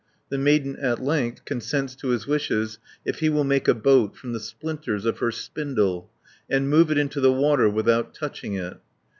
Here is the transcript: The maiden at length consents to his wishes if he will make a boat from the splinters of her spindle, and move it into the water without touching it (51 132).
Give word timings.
The 0.29 0.37
maiden 0.39 0.77
at 0.77 0.99
length 0.99 1.45
consents 1.45 1.95
to 1.97 2.07
his 2.07 2.25
wishes 2.25 2.79
if 3.05 3.19
he 3.19 3.29
will 3.29 3.43
make 3.43 3.67
a 3.67 3.75
boat 3.75 4.17
from 4.17 4.33
the 4.33 4.39
splinters 4.39 5.05
of 5.05 5.19
her 5.19 5.29
spindle, 5.29 6.09
and 6.49 6.67
move 6.67 6.89
it 6.89 6.97
into 6.97 7.21
the 7.21 7.31
water 7.31 7.69
without 7.69 8.11
touching 8.15 8.53
it 8.55 8.81
(51 8.81 8.81
132). 8.81 8.89